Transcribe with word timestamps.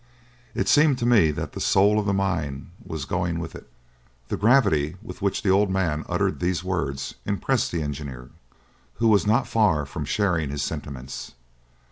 It 0.55 0.67
seemed 0.67 0.97
to 0.97 1.05
me 1.05 1.29
that 1.29 1.51
the 1.53 1.61
soul 1.61 1.99
of 1.99 2.07
the 2.07 2.11
mine 2.15 2.71
was 2.83 3.05
going 3.05 3.37
with 3.37 3.53
it." 3.53 3.69
The 4.29 4.35
gravity 4.35 4.95
with 5.03 5.21
which 5.21 5.43
the 5.43 5.51
old 5.51 5.69
man 5.69 6.05
uttered 6.09 6.39
these 6.39 6.63
words 6.63 7.13
impressed 7.23 7.71
the 7.71 7.83
engineer, 7.83 8.31
who 8.95 9.09
was 9.09 9.27
not 9.27 9.47
far 9.47 9.85
from 9.85 10.05
sharing 10.05 10.49
his 10.49 10.63
sentiments. 10.63 11.33